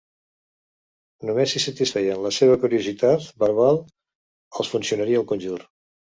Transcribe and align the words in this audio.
Només 1.29 1.53
si 1.55 1.61
satisfeien 1.65 2.23
la 2.23 2.31
seva 2.39 2.57
curiositat 2.65 3.29
verbal 3.45 3.79
els 3.93 4.75
funcionaria 4.75 5.23
el 5.23 5.31
conjur. 5.35 5.63